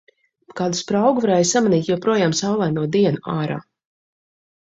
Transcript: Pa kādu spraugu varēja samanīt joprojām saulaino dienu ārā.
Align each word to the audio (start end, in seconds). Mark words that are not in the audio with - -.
Pa 0.51 0.55
kādu 0.59 0.77
spraugu 0.77 1.21
varēja 1.25 1.47
samanīt 1.49 1.89
joprojām 1.89 2.33
saulaino 2.39 2.87
dienu 2.97 3.21
ārā. 3.35 3.59